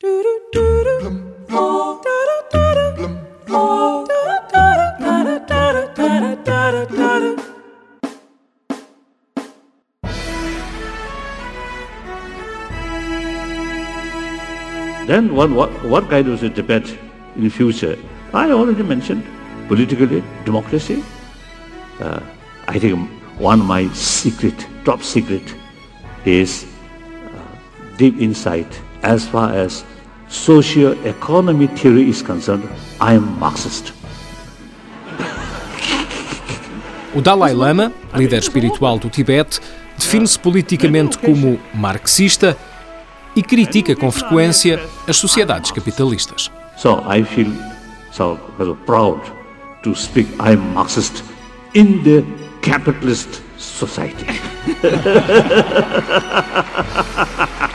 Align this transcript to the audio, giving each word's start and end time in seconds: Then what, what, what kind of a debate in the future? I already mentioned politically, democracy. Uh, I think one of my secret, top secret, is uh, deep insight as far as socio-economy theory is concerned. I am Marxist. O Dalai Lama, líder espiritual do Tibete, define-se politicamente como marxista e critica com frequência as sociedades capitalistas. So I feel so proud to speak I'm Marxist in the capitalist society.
Then 0.00 0.12
what, 15.34 15.50
what, 15.50 15.70
what 15.82 16.08
kind 16.08 16.28
of 16.28 16.44
a 16.44 16.48
debate 16.48 16.96
in 17.34 17.42
the 17.42 17.50
future? 17.50 17.98
I 18.32 18.52
already 18.52 18.84
mentioned 18.84 19.24
politically, 19.66 20.22
democracy. 20.44 21.02
Uh, 21.98 22.20
I 22.68 22.78
think 22.78 23.10
one 23.40 23.60
of 23.60 23.66
my 23.66 23.88
secret, 23.94 24.64
top 24.84 25.02
secret, 25.02 25.56
is 26.24 26.66
uh, 27.34 27.56
deep 27.96 28.16
insight 28.20 28.80
as 29.08 29.24
far 29.24 29.54
as 29.56 29.84
socio-economy 30.28 31.66
theory 31.68 32.08
is 32.10 32.20
concerned. 32.20 32.68
I 33.00 33.14
am 33.14 33.38
Marxist. 33.38 33.94
O 37.14 37.22
Dalai 37.22 37.54
Lama, 37.54 37.90
líder 38.14 38.38
espiritual 38.38 38.98
do 38.98 39.08
Tibete, 39.08 39.60
define-se 39.96 40.38
politicamente 40.38 41.16
como 41.16 41.58
marxista 41.72 42.54
e 43.34 43.42
critica 43.42 43.96
com 43.96 44.10
frequência 44.10 44.78
as 45.06 45.16
sociedades 45.16 45.70
capitalistas. 45.70 46.50
So 46.76 47.02
I 47.10 47.24
feel 47.24 47.50
so 48.12 48.38
proud 48.84 49.22
to 49.82 49.94
speak 49.94 50.28
I'm 50.38 50.74
Marxist 50.74 51.24
in 51.74 52.02
the 52.02 52.22
capitalist 52.60 53.40
society. 53.56 54.26